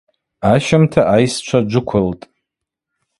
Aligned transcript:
Ащымта 0.51 1.01
айсчва 1.15 1.57
джвыквылтӏ. 1.69 2.23